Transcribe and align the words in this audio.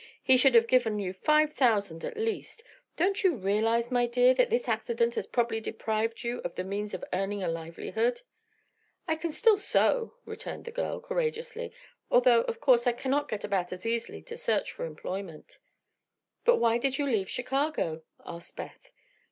"He 0.23 0.35
should 0.35 0.55
have 0.55 0.65
given 0.65 0.97
you 0.97 1.13
five 1.13 1.53
thousand, 1.53 2.03
at 2.03 2.17
least. 2.17 2.63
Don't 2.97 3.23
you 3.23 3.35
realize, 3.35 3.91
my 3.91 4.07
dear, 4.07 4.33
that 4.33 4.49
this 4.49 4.67
accident 4.67 5.13
has 5.13 5.27
probably 5.27 5.59
deprived 5.59 6.23
you 6.23 6.39
of 6.43 6.55
the 6.55 6.63
means 6.63 6.95
of 6.95 7.03
earning 7.13 7.43
a 7.43 7.47
livelihood?" 7.47 8.23
"I 9.07 9.15
can 9.15 9.31
still 9.31 9.59
sew," 9.59 10.15
returned 10.25 10.65
the 10.65 10.71
girl, 10.71 11.01
courageously, 11.01 11.71
"although 12.09 12.41
of 12.45 12.59
course 12.59 12.87
I 12.87 12.93
cannot 12.93 13.29
get 13.29 13.43
about 13.43 13.71
easily 13.85 14.23
to 14.23 14.37
search 14.37 14.71
for 14.71 14.87
employment." 14.87 15.59
"But 16.45 16.57
why 16.57 16.79
did 16.79 16.97
you 16.97 17.05
leave 17.05 17.29
Chicago?" 17.29 18.01
asked 18.25 18.55
Beth. 18.55 18.91